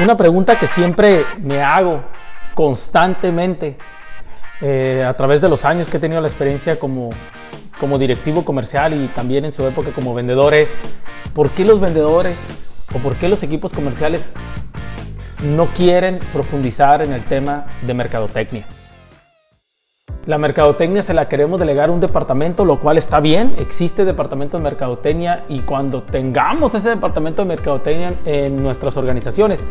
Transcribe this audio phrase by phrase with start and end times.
[0.00, 2.04] Una pregunta que siempre me hago
[2.54, 3.76] constantemente
[4.60, 7.10] eh, a través de los años que he tenido la experiencia como,
[7.80, 10.78] como directivo comercial y también en su época como vendedor es,
[11.34, 12.46] ¿por qué los vendedores
[12.94, 14.30] o por qué los equipos comerciales
[15.42, 18.66] no quieren profundizar en el tema de mercadotecnia?
[20.28, 24.58] La mercadotecnia se la queremos delegar a un departamento, lo cual está bien, existe departamento
[24.58, 29.64] de mercadotecnia y cuando tengamos ese departamento de mercadotecnia en nuestras organizaciones,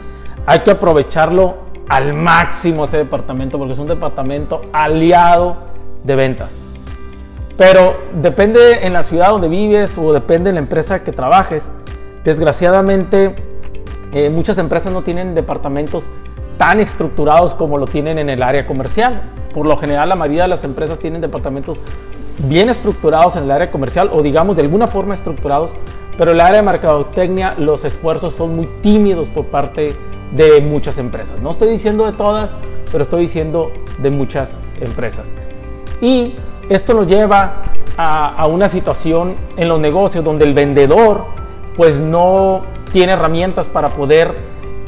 [0.47, 1.57] hay que aprovecharlo
[1.87, 5.57] al máximo ese departamento porque es un departamento aliado
[6.03, 6.55] de ventas.
[7.55, 11.71] Pero depende en la ciudad donde vives o depende en la empresa que trabajes.
[12.23, 13.35] Desgraciadamente,
[14.11, 16.09] eh, muchas empresas no tienen departamentos
[16.57, 19.21] tan estructurados como lo tienen en el área comercial.
[19.53, 21.81] Por lo general, la mayoría de las empresas tienen departamentos
[22.39, 25.73] bien estructurados en el área comercial o digamos de alguna forma estructurados,
[26.17, 29.95] pero en el área de mercadotecnia los esfuerzos son muy tímidos por parte
[30.35, 31.39] de muchas empresas.
[31.39, 32.55] No estoy diciendo de todas,
[32.91, 35.33] pero estoy diciendo de muchas empresas.
[36.01, 36.35] Y
[36.69, 37.61] esto nos lleva
[37.97, 41.25] a, a una situación en los negocios donde el vendedor
[41.75, 44.35] pues no tiene herramientas para poder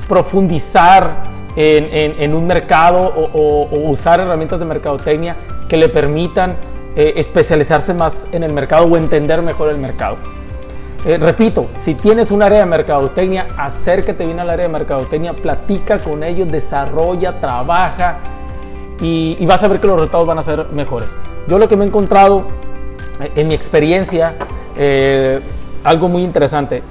[0.07, 5.35] profundizar en, un mercado o, usar herramientas de mercadotecnia
[5.67, 6.55] que le permitan
[6.95, 10.17] eh, especializarse más en el mercado o entender mejor el mercado.
[11.05, 15.97] Eh, repito, si tienes un área de mercadotecnia, acércate bien al área de mercadotecnia, platica
[15.97, 18.17] con ellos, desarrolla, trabaja
[18.99, 21.15] y, vas a ver que los resultados van a ser mejores.
[21.47, 22.47] Yo lo que me he encontrado
[23.21, 24.35] eh, en mi experiencia,
[25.83, 26.83] algo muy interesante,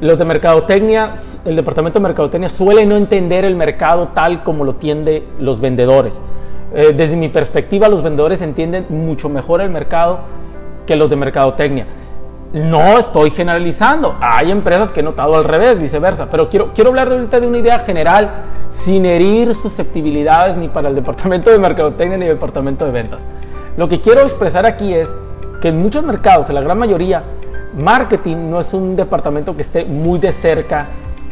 [0.00, 1.14] los de mercadotecnia,
[1.44, 6.20] el departamento de mercadotecnia suele no entender el mercado tal como lo tienden los vendedores.
[6.74, 10.20] Eh, desde mi perspectiva, los vendedores entienden mucho mejor el mercado
[10.86, 11.86] que los de mercadotecnia.
[12.52, 17.10] No estoy generalizando, hay empresas que he notado al revés, viceversa, pero quiero, quiero hablar
[17.10, 18.30] ahorita de una idea general
[18.68, 23.28] sin herir susceptibilidades ni para el departamento de mercadotecnia ni el departamento de ventas.
[23.76, 25.12] Lo que quiero expresar aquí es
[25.60, 27.24] que en muchos mercados, en la gran mayoría,
[27.76, 30.86] marketing no es un departamento que esté muy de cerca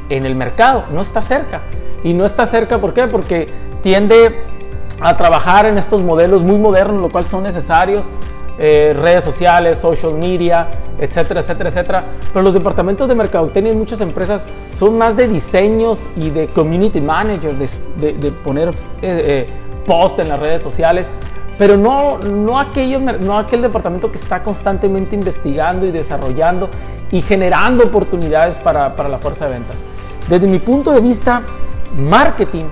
[0.09, 1.63] en el mercado, no está cerca.
[2.05, 3.11] Y no está cerca, ¿por?
[3.11, 3.49] Porque
[3.81, 4.45] tiende
[5.01, 8.07] a trabajar en estos modelos muy modernos, lo cual son necesarios,
[8.59, 10.69] eh, redes sociales, social media,
[11.01, 12.05] etcétera, etcétera, etcétera.
[12.33, 17.01] Pero los departamentos de mercadotecnia en muchas empresas son más de diseños y de community
[17.01, 18.73] manager, de, poner eh,
[19.03, 19.49] eh,
[19.87, 21.11] post en las redes sociales
[21.63, 26.69] pero no, no, aquello, no aquel departamento que está constantemente investigando y desarrollando
[27.13, 29.81] y generando oportunidades para, para la fuerza de ventas.
[30.29, 31.41] Desde mi punto de vista,
[31.97, 32.65] marketing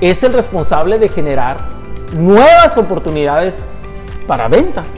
[0.00, 1.58] es el responsable de generar
[2.14, 3.60] nuevas oportunidades
[4.26, 4.94] para ventas,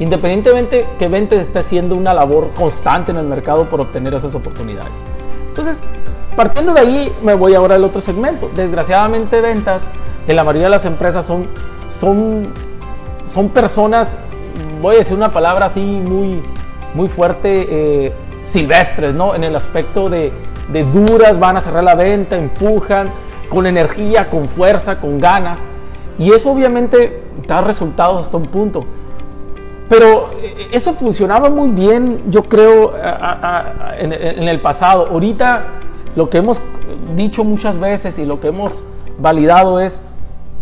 [0.00, 5.04] independientemente que ventas esté haciendo una labor constante en el mercado por obtener esas oportunidades.
[5.48, 5.82] Entonces,
[6.34, 8.50] partiendo de ahí, me voy ahora al otro segmento.
[8.56, 9.82] Desgraciadamente, ventas
[10.26, 11.46] en la mayoría de las empresas son,
[11.88, 12.65] son
[13.36, 14.16] son personas,
[14.80, 16.40] voy a decir una palabra así muy,
[16.94, 18.12] muy fuerte, eh,
[18.46, 19.34] silvestres, ¿no?
[19.34, 20.32] En el aspecto de,
[20.90, 23.10] duras, van a cerrar la venta, empujan,
[23.50, 25.58] con energía, con fuerza, con ganas.
[26.18, 28.86] Y eso obviamente da resultados hasta un punto.
[29.90, 32.94] Pero eh, eso funcionaba muy bien, yo creo,
[33.98, 35.08] en, en, el pasado.
[35.12, 35.66] Ahorita
[36.16, 36.62] lo que hemos
[37.14, 38.82] dicho muchas veces y lo que hemos
[39.18, 40.00] validado es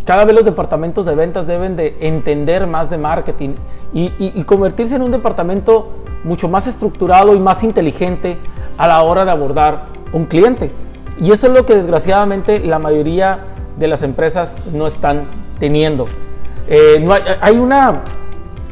[0.04, 3.54] cada vez los departamentos de ventas deben de entender más de marketing
[3.92, 5.90] y, convertirse en un departamento
[6.24, 8.38] mucho más estructurado y más inteligente
[8.76, 10.70] a la hora de abordar un cliente.
[11.20, 13.44] Y eso es lo que desgraciadamente la mayoría
[13.78, 15.22] de las empresas no están
[15.58, 16.04] teniendo.
[16.68, 17.04] Eh,
[17.40, 18.02] hay, una,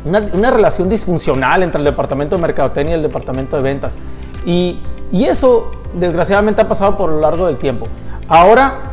[0.04, 3.96] una, relación disfuncional entre el departamento de mercadotecnia y el departamento de ventas.
[4.44, 4.80] Y
[5.12, 7.86] eso desgraciadamente ha pasado por lo largo del tiempo.
[8.28, 8.91] Ahora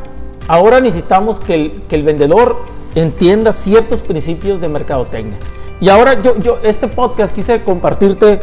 [0.49, 2.57] Ahora necesitamos que el, vendedor
[2.95, 5.37] entienda ciertos principios de mercadotecnia.
[5.79, 8.39] Y ahora yo, este podcast quise compartirte,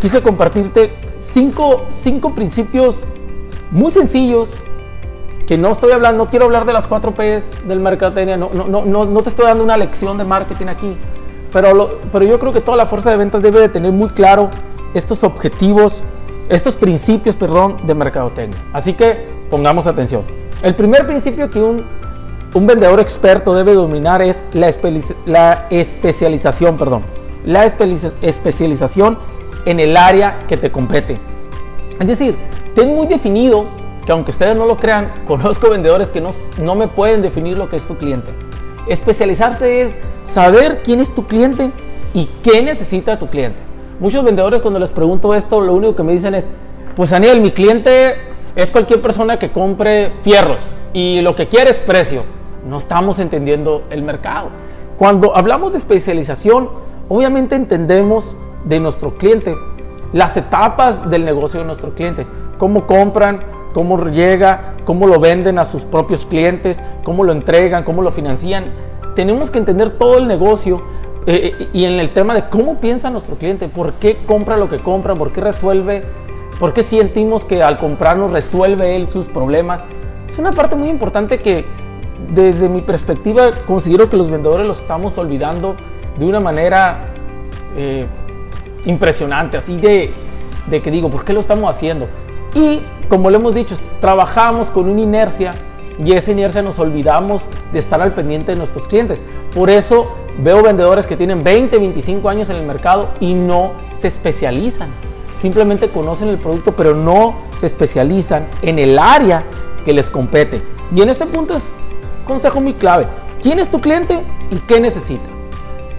[0.00, 3.04] quise compartirte cinco, cinco principios
[3.70, 4.52] muy sencillos
[5.46, 8.86] que no estoy hablando, no quiero hablar de las cuatro P's del mercadotecnia, no, no,
[8.86, 10.96] no, no te estoy dando una lección de marketing aquí,
[11.52, 14.48] pero, pero yo creo que toda la fuerza de ventas debe de tener muy claro
[14.94, 16.04] estos objetivos,
[16.48, 18.58] estos principios, perdón, de mercadotecnia.
[18.72, 20.22] Así que pongamos atención.
[20.62, 21.84] El primer principio que un,
[22.52, 24.70] un vendedor experto debe dominar es la,
[25.24, 27.02] la especialización, perdón,
[27.46, 29.18] la especialización
[29.64, 31.18] en el área que te compete.
[31.98, 32.36] Es decir,
[32.74, 33.66] ten muy definido
[34.04, 37.70] que aunque ustedes no lo crean, conozco vendedores que no, no me pueden definir lo
[37.70, 38.30] que es tu cliente.
[38.86, 41.70] Especializarte es saber quién es tu cliente
[42.12, 43.62] y qué necesita tu cliente.
[43.98, 46.48] Muchos vendedores cuando les pregunto esto, lo único que me dicen es,
[46.96, 50.60] pues Daniel, mi cliente es cualquier persona que compre fierros
[50.92, 52.22] y lo que quiere es precio.
[52.66, 54.48] No estamos entendiendo el mercado.
[54.98, 56.68] Cuando hablamos de especialización,
[57.08, 59.56] obviamente entendemos de nuestro cliente
[60.12, 62.26] las etapas del negocio de nuestro cliente,
[62.58, 63.40] cómo compran,
[63.72, 68.66] cómo llega, cómo lo venden a sus propios clientes, cómo lo entregan, cómo lo financian.
[69.14, 70.82] Tenemos que entender todo el negocio
[71.26, 74.78] eh, y en el tema de cómo piensa nuestro cliente, por qué compra lo que
[74.78, 76.02] compra, por qué resuelve,
[76.60, 79.82] por qué sentimos que al comprarnos resuelve él sus problemas.
[80.28, 81.64] Es una parte muy importante que
[82.32, 85.74] desde mi perspectiva considero que los vendedores los estamos olvidando
[86.18, 87.14] de una manera
[87.76, 88.06] eh,
[88.84, 90.12] impresionante, así de,
[90.66, 92.06] de que digo, ¿por qué lo estamos haciendo?
[92.54, 95.52] Y como lo hemos dicho, trabajamos con una inercia
[95.98, 99.24] y esa inercia nos olvidamos de estar al pendiente de nuestros clientes.
[99.54, 104.08] Por eso veo vendedores que tienen 20, 25 años en el mercado y no se
[104.08, 104.90] especializan.
[105.40, 109.44] Simplemente conocen el producto, pero no se especializan en el área
[109.86, 110.60] que les compete.
[110.94, 111.72] Y en este punto es
[112.26, 113.06] consejo muy clave.
[113.42, 115.24] ¿Quién es tu cliente y qué necesita?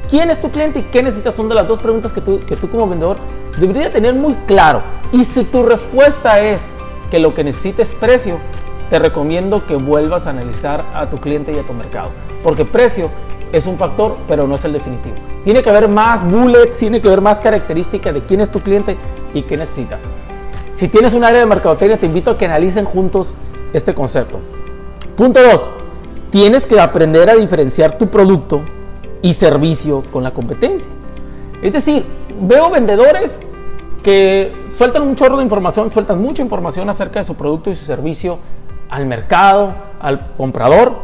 [0.08, 1.32] ¿Quién es tu cliente y qué necesita?
[1.32, 3.18] Son de las dos preguntas que tú, que tú como vendedor
[3.58, 4.84] deberías tener muy claro.
[5.12, 6.68] Y si tu respuesta es
[7.10, 8.38] que lo que necesita es precio,
[8.92, 12.10] te recomiendo que vuelvas a analizar a tu cliente y a tu mercado.
[12.44, 13.10] Porque precio
[13.54, 15.16] es un factor, pero no es el definitivo.
[15.46, 18.98] Tiene que haber más bullets, tiene que haber más características de quién es tu cliente
[19.34, 19.98] y qué necesita.
[20.76, 23.34] Si tienes un área de mercadotecnia, te invito a que analicen juntos
[23.72, 24.40] este concepto.
[25.16, 25.70] Punto 2.
[26.30, 28.62] Tienes que aprender a diferenciar tu producto
[29.22, 30.92] y servicio con la competencia.
[31.62, 32.04] Es decir,
[32.42, 33.40] veo vendedores
[34.04, 37.86] que sueltan un chorro de información, sueltan mucha información acerca de su producto y su
[37.86, 38.40] servicio
[38.92, 40.98] al mercado, al comprador,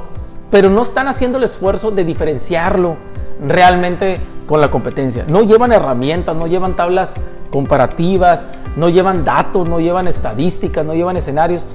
[0.51, 2.97] pero no están haciendo el esfuerzo de diferenciarlo
[3.45, 5.25] realmente con la competencia.
[5.27, 7.15] No llevan herramientas, no llevan tablas
[7.49, 8.45] comparativas,
[8.75, 11.65] no llevan datos, no llevan estadísticas, no llevan escenarios.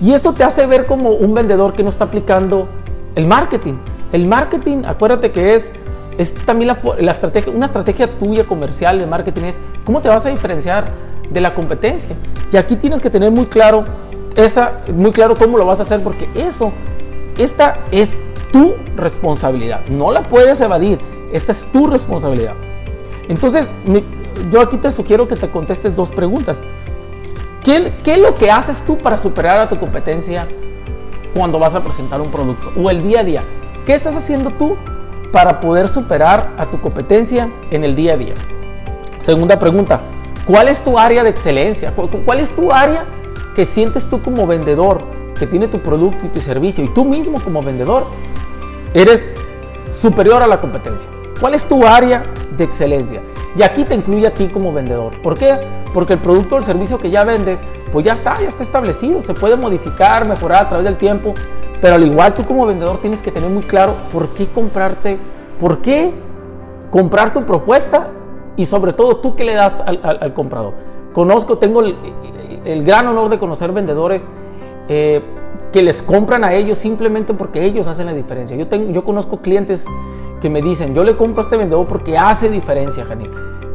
[0.00, 2.68] Y eso te hace ver como un vendedor que no está aplicando
[3.14, 3.74] el marketing.
[4.12, 5.72] El marketing, acuérdate que es,
[6.18, 10.28] es también la, estrategia, una estrategia tuya comercial de marketing es cómo te vas a
[10.28, 10.86] diferenciar
[11.30, 12.14] de la competencia.
[12.52, 13.84] Y aquí tienes que tener muy claro
[14.38, 16.72] esa, muy claro cómo lo vas a hacer, porque eso,
[17.36, 18.20] esta es
[18.52, 19.84] tu responsabilidad.
[19.88, 21.00] No la puedes evadir.
[21.32, 22.54] Esta es tu responsabilidad.
[23.28, 23.74] Entonces,
[24.50, 26.62] yo aquí te sugiero que te contestes dos preguntas.
[27.64, 30.46] ¿Qué, ¿Qué, es lo que haces tú para superar a tu competencia
[31.34, 32.72] cuando vas a presentar un producto?
[32.80, 33.42] O el día a día.
[33.84, 34.76] ¿Qué estás haciendo tú
[35.32, 38.34] para poder superar a tu competencia en el día a día?
[39.18, 40.00] Segunda pregunta.
[40.46, 41.92] ¿Cuál es tu área de excelencia?
[42.24, 43.04] ¿Cuál es tu área
[43.58, 45.02] que sientes tú como vendedor,
[45.36, 48.04] que tiene tu producto y tu servicio, y tú mismo como vendedor,
[48.94, 49.32] eres
[49.90, 51.10] superior a la competencia.
[51.40, 52.22] ¿Cuál es tu área
[52.56, 53.20] de excelencia?
[53.56, 55.20] Y aquí te incluye a ti como vendedor.
[55.22, 55.58] ¿Por qué?
[55.92, 59.20] Porque el producto o el servicio que ya vendes, pues ya está, ya está establecido,
[59.22, 61.34] se puede modificar, mejorar a través del tiempo,
[61.80, 65.18] pero al igual tú como vendedor tienes que tener muy claro por qué comprarte,
[65.58, 66.14] por qué
[66.92, 68.12] comprar tu propuesta
[68.54, 70.97] y sobre todo tú qué le das al comprador.
[71.18, 71.96] Conozco, tengo el,
[72.64, 74.28] el gran honor de conocer vendedores
[74.88, 75.20] eh,
[75.72, 78.56] que les compran a ellos simplemente porque ellos hacen la diferencia.
[78.56, 79.84] Yo, tengo, yo conozco clientes
[80.40, 83.32] que me dicen, yo le compro a este vendedor porque hace diferencia, Janil.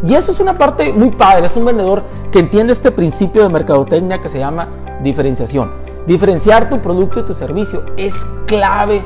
[0.07, 3.49] Y eso es una parte muy padre, es un vendedor que entiende este principio de
[3.49, 4.69] mercadotecnia que se llama
[5.03, 5.69] diferenciación.
[6.07, 9.03] Diferenciar tu producto y tu servicio es clave,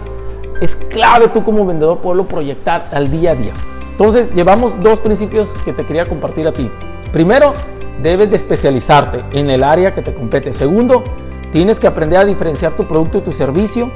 [0.62, 3.54] es clave tú como vendedor poderlo proyectar al día a día.
[3.94, 6.70] Entonces, llevamos dos principios que te quería compartir a ti.
[7.12, 7.54] Primero,
[8.02, 10.54] debes de especializarte en el área que te compete.
[10.54, 11.04] Segundo,
[11.52, 13.92] tienes que aprender a diferenciar tu producto y tu servicio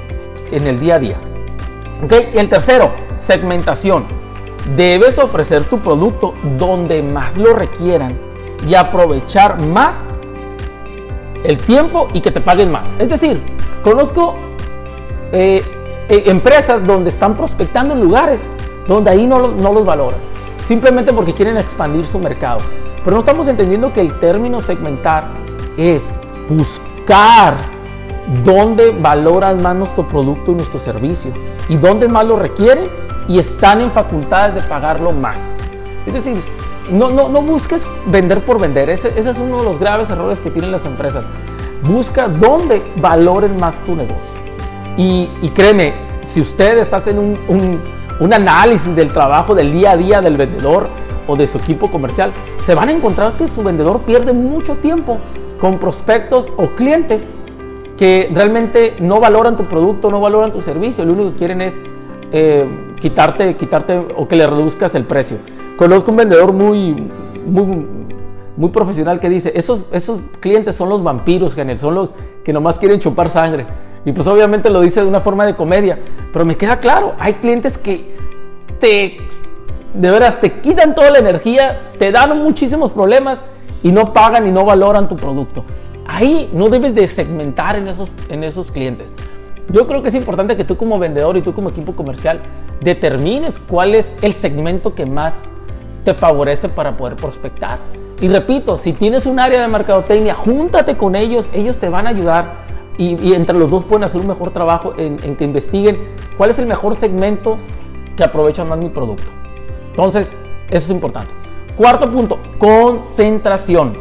[0.51, 1.17] en el día a día.
[2.33, 4.05] El tercero, segmentación.
[4.75, 8.17] Debes ofrecer tu producto donde más lo requieran
[8.67, 10.07] y aprovechar más
[11.43, 12.93] el tiempo y que te paguen más.
[12.99, 13.41] Es decir,
[13.83, 14.35] conozco
[15.31, 15.63] eh,
[16.09, 18.43] eh, empresas donde están prospectando en lugares
[18.87, 20.19] donde ahí no, no los valoran,
[20.63, 22.59] simplemente porque quieren expandir su mercado.
[23.03, 25.25] Pero no estamos entendiendo que el término segmentar
[25.77, 26.11] es
[26.47, 27.57] buscar
[28.43, 31.31] dónde valoran más nuestro producto y nuestro servicio
[31.67, 32.89] y dónde más lo requieren
[33.27, 35.53] y están en facultades de pagarlo más.
[36.05, 36.41] Es decir,
[36.91, 38.89] no, no, no busques vender por vender.
[38.89, 41.25] Ese, es uno de los graves errores que tienen las empresas.
[41.83, 44.33] Busca dónde valoren más tu negocio.
[44.97, 45.93] Y, créeme,
[46.23, 47.81] si ustedes hacen un, un,
[48.19, 50.89] un análisis del trabajo del día a día del vendedor,
[51.31, 52.31] o de su equipo comercial,
[52.65, 55.17] se van a encontrar que su vendedor pierde mucho tiempo
[55.59, 57.31] con prospectos o clientes
[57.97, 61.79] que realmente no valoran tu producto, no valoran tu servicio, lo único que quieren es
[62.31, 62.67] eh,
[62.99, 65.37] quitarte, quitarte o que le reduzcas el precio.
[65.77, 66.95] Conozco un vendedor muy,
[67.45, 67.85] muy,
[68.57, 72.79] muy profesional que dice, esos, esos clientes son los vampiros, Janel, son los que nomás
[72.79, 73.65] quieren chupar sangre.
[74.03, 75.99] Y pues obviamente lo dice de una forma de comedia,
[76.33, 78.15] pero me queda claro, hay clientes que
[78.79, 79.19] te,
[79.93, 83.43] de veras, te quitan toda la energía, te dan muchísimos problemas
[83.83, 85.63] y no pagan y no valoran tu producto.
[86.07, 89.13] Ahí no debes de segmentar en esos, en esos clientes.
[89.69, 92.41] Yo creo que es importante que tú como vendedor y tú como equipo comercial
[92.81, 95.43] determines cuál es el segmento que más
[96.03, 97.77] te favorece para poder prospectar.
[98.19, 102.09] Y repito, si tienes un área de mercadotecnia, júntate con ellos, ellos te van a
[102.09, 102.53] ayudar
[102.97, 105.97] y, entre los dos pueden hacer un mejor trabajo en, en, que investiguen
[106.37, 107.57] cuál es el mejor segmento
[108.15, 109.40] que aprovecha más mi producto.
[110.03, 110.35] Entonces,
[110.71, 111.31] eso es importante.
[111.77, 113.95] Cuarto punto, concentración.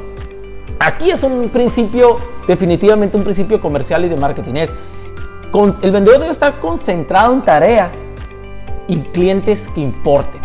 [0.78, 2.16] Aquí es un principio,
[2.47, 4.54] definitivamente un principio comercial y de marketing.
[4.54, 4.75] Es,
[5.83, 7.92] el vendedor debe estar concentrado en tareas
[8.88, 10.40] y clientes que importen.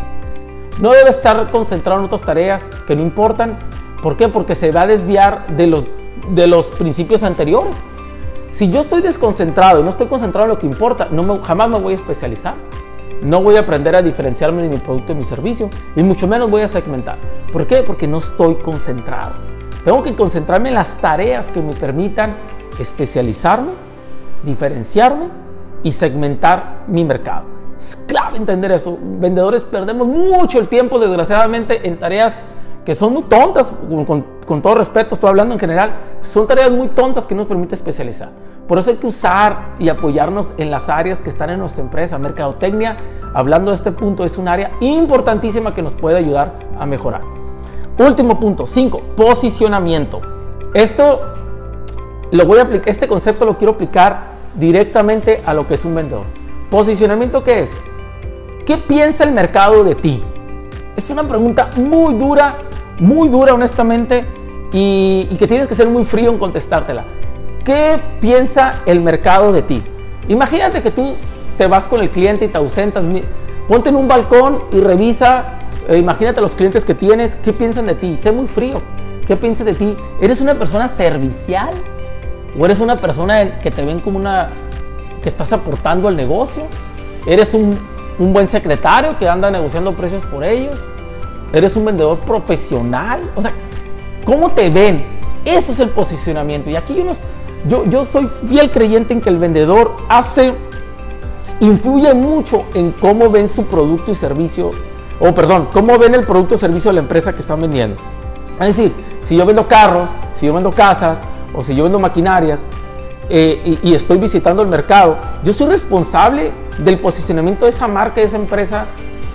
[0.81, 3.57] No debe estar concentrado en otras tareas que no importan.
[4.03, 4.27] ¿Por qué?
[4.27, 5.85] Porque se va a desviar de los,
[6.31, 7.77] de los principios anteriores.
[8.50, 11.79] Si yo estoy desconcentrado y no estoy concentrado en lo que importa, no jamás me
[11.79, 12.55] voy a especializar.
[13.22, 15.69] No voy a aprender a diferenciarme de mi producto y mi servicio.
[15.95, 17.17] Y mucho menos voy a segmentar.
[17.51, 17.84] ¿Por qué?
[17.84, 19.34] Porque no estoy concentrado.
[19.84, 22.36] Tengo que concentrarme en las tareas que me permitan
[22.79, 23.72] especializarme,
[24.43, 25.29] diferenciarme
[25.84, 27.45] y segmentar mi mercado.
[27.77, 28.98] Es clave entender eso.
[29.01, 32.38] Vendedores perdemos mucho el tiempo, desgraciadamente, en tareas
[32.85, 33.73] que son muy tontas,
[34.45, 38.29] con, todo respeto, estoy hablando en general, son tareas muy tontas que nos permite especializar.
[38.67, 42.17] Por eso hay que usar y apoyarnos en las áreas que están en nuestra empresa.
[42.17, 42.97] Mercadotecnia,
[43.33, 47.21] hablando de este punto, es un área importantísima que nos puede ayudar a mejorar.
[47.97, 50.21] Último punto, 5, posicionamiento.
[50.73, 51.21] Esto
[52.31, 55.95] lo voy a aplicar, este concepto lo quiero aplicar directamente a lo que es un
[55.95, 56.25] vendedor.
[56.69, 57.71] Posicionamiento, ¿qué es?
[58.65, 60.23] ¿Qué piensa el mercado de ti?
[60.95, 62.57] Es una pregunta muy dura,
[62.99, 64.25] muy dura honestamente,
[64.71, 67.05] y, que tienes que ser muy frío en contestártela.
[67.63, 69.81] ¿Qué piensa el mercado de ti?
[70.27, 71.13] Imagínate que tú
[71.57, 73.05] te vas con el cliente y te ausentas.
[73.67, 77.95] Ponte en un balcón y revisa, eh, imagínate los clientes que tienes, ¿qué piensan de
[77.95, 78.17] ti?
[78.17, 78.81] Sé muy frío.
[79.25, 79.97] ¿Qué piensan de ti?
[80.21, 81.73] ¿Eres una persona servicial?
[82.59, 84.49] ¿O eres una persona que te ven como una
[85.23, 86.63] que estás aportando al negocio?
[87.25, 87.79] ¿Eres un
[88.19, 90.75] buen secretario que anda negociando precios por ellos?
[91.55, 93.31] ¿Eres un vendedor profesional?
[93.35, 93.53] O sea,
[94.25, 95.05] ¿cómo te ven?
[95.45, 96.69] Eso es el posicionamiento.
[96.69, 97.03] Y aquí yo,
[97.67, 100.53] yo, yo soy fiel creyente en que el vendedor hace,
[101.62, 104.71] influye mucho en cómo ven su producto y servicio,
[105.19, 107.95] o perdón, cómo ven el producto o servicio de la empresa que están vendiendo.
[108.59, 112.65] Es decir, si yo vendo carros, si yo vendo casas, o si yo vendo maquinarias,
[113.29, 118.24] eh, y, estoy visitando el mercado, yo soy responsable del posicionamiento de esa marca, de
[118.24, 118.85] esa empresa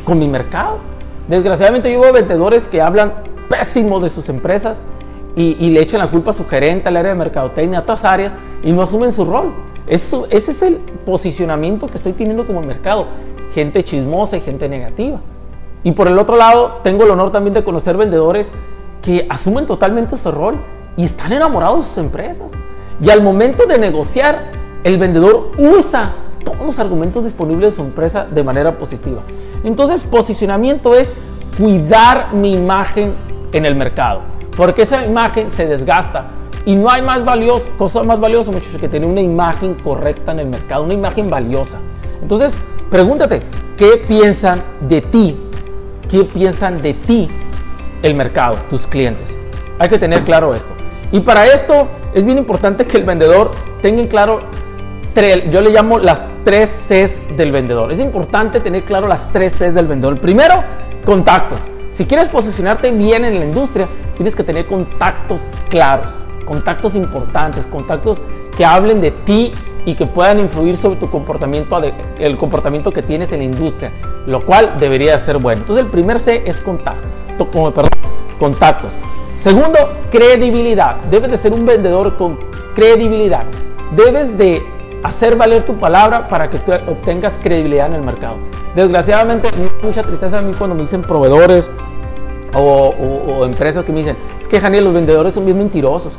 [0.05, 0.91] con mi mercado.
[1.31, 3.15] Desgraciadamente yo veo vendedores que hablan
[3.49, 4.85] pésimo de sus empresas
[5.37, 8.37] y, le echan la culpa a su gerente, al área de mercadotecnia, a otras áreas
[8.65, 9.55] y no asumen su rol.
[9.87, 13.07] Eso, ese es el posicionamiento que estoy teniendo como mercado.
[13.55, 15.21] Gente chismosa y gente negativa.
[15.85, 18.51] Y por el otro lado, tengo el honor también de conocer vendedores
[19.01, 20.59] que asumen totalmente su rol
[20.97, 22.55] y están enamorados de sus empresas.
[23.01, 24.51] Y al momento de negociar,
[24.83, 26.13] el vendedor usa
[26.45, 29.23] todos los argumentos disponibles de su empresa de manera positiva.
[29.64, 31.12] Entonces, posicionamiento es
[31.59, 33.14] cuidar mi imagen
[33.52, 34.23] en el mercado,
[34.57, 36.29] porque esa imagen se desgasta
[36.64, 40.40] y no hay más valioso, cosa más valiosa, muchachos, que tener una imagen correcta en
[40.40, 41.79] el mercado, una imagen valiosa.
[42.23, 42.55] Entonces,
[42.90, 43.43] pregúntate,
[43.76, 45.37] ¿qué piensan de ti?
[46.09, 47.29] ¿Qué piensan de ti
[48.02, 49.37] el mercado, tus clientes?
[49.79, 50.75] Hay que tener claro esto.
[51.12, 53.50] Y para esto es bien importante que el vendedor
[53.83, 54.40] tenga claro,
[55.50, 57.93] yo le llamo las tres Cs del vendedor.
[57.93, 60.21] Es importante tener claro las tres Cs del vendedor.
[60.21, 60.62] Primero,
[61.05, 61.59] contactos.
[61.88, 66.12] Si quieres posicionarte bien en la industria, tienes que tener contactos claros,
[66.45, 68.19] contactos importantes, contactos
[68.57, 69.50] que hablen de ti
[69.85, 71.81] y que puedan influir sobre tu comportamiento,
[72.19, 73.90] el comportamiento que tienes en la industria,
[74.26, 75.62] lo cual debería ser bueno.
[75.62, 77.49] Entonces el primer C es contacto,
[78.38, 78.93] contactos.
[79.35, 79.79] Segundo,
[80.11, 80.97] credibilidad.
[81.11, 82.38] Debes de ser un vendedor con
[82.75, 83.45] credibilidad.
[83.97, 84.62] Debes de
[85.02, 88.37] hacer valer tu palabra para que tú obtengas credibilidad en el mercado.
[88.75, 89.49] Desgraciadamente,
[89.83, 91.69] mucha tristeza a mí cuando me dicen proveedores
[92.54, 96.14] o, empresas que me dicen, es que Janiel, los vendedores son bien mentirosos.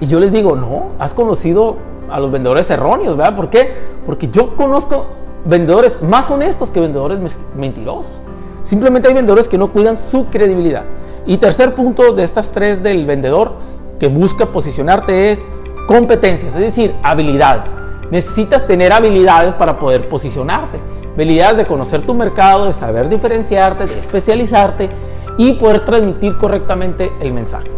[0.00, 1.76] Y yo les digo, no, has conocido
[2.10, 3.36] a los vendedores erróneos, ¿verdad?
[3.36, 3.72] ¿Por qué?
[4.06, 5.06] Porque yo conozco
[5.44, 7.18] vendedores más honestos que vendedores
[7.54, 8.20] mentirosos.
[8.62, 10.84] Simplemente hay vendedores que no cuidan su credibilidad.
[11.26, 13.52] Y tercer punto de estas tres del vendedor
[13.98, 15.46] que busca posicionarte es
[15.86, 17.72] competencias, es decir, habilidades.
[18.14, 20.78] Necesitas tener habilidades para poder posicionarte.
[21.16, 24.88] Habilidades de conocer tu mercado, de saber diferenciarte, de especializarte
[25.36, 27.68] y poder transmitir correctamente el mensaje.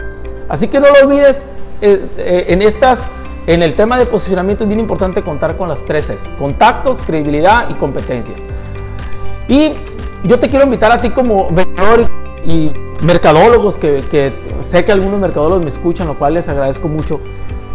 [0.46, 1.46] Así que no lo olvides,
[1.80, 3.08] eh, eh, en estas,
[3.46, 7.70] en el tema de posicionamiento es bien importante contar con las tres S, contactos, credibilidad
[7.70, 8.44] y competencias.
[9.48, 9.72] Y
[10.24, 12.04] yo te quiero invitar a ti como vendedor
[12.44, 17.20] y, mercadólogos, que, sé que algunos mercadólogos me escuchan, lo cual les agradezco mucho,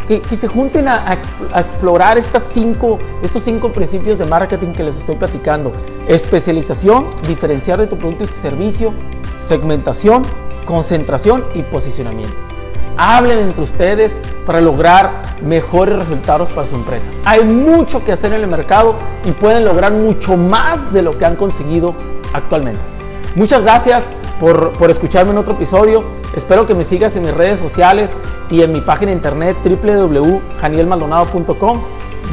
[0.07, 4.97] que, se junten a, a, explorar estas cinco, estos cinco principios de marketing que les
[4.97, 5.71] estoy platicando.
[6.07, 8.93] Especialización, diferenciar de tu producto y tu servicio,
[9.37, 10.23] segmentación,
[10.65, 12.35] concentración y posicionamiento.
[12.97, 17.09] Hablen entre ustedes para lograr mejores resultados para su empresa.
[17.25, 21.25] Hay mucho que hacer en el mercado y pueden lograr mucho más de lo que
[21.25, 21.95] han conseguido
[22.33, 22.81] actualmente.
[23.35, 26.03] Muchas gracias por, escucharme en otro episodio.
[26.35, 28.11] Espero que me sigas en mis redes sociales
[28.49, 31.81] y en mi página internet www.janielmaldonado.com.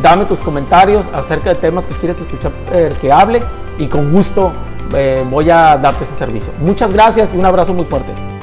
[0.01, 3.43] Dame tus comentarios acerca de temas que quieres escuchar eh, que hable
[3.77, 4.53] y con gusto
[4.95, 6.51] eh, voy a darte ese servicio.
[6.61, 8.38] Muchas gracias y un abrazo muy fuerte.